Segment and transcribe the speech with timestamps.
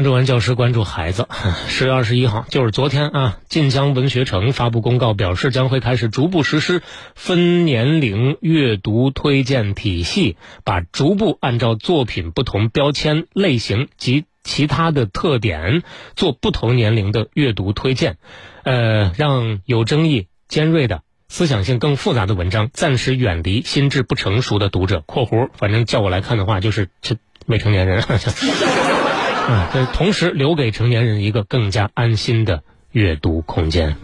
[0.00, 1.28] 关注完教师，关注孩子。
[1.68, 6.80] 十月二十一号，就是昨天啊，晋江文学城发布公告，表示将会开始逐步实施
[7.14, 15.82] 分年龄阅读推荐体系，把逐步按照作品不同标签类型及其他的特点
[16.16, 18.16] 做不同年龄的阅读推荐，
[18.62, 28.02] 呃，让有争议、尖锐的、思想性更复杂的文章暂时远离心智不成熟的读者（括弧），反正叫我来看的话，就是这未成年人。
[29.48, 32.62] 啊，这同时留给成年人一个更加安心的
[32.92, 33.96] 阅读空间。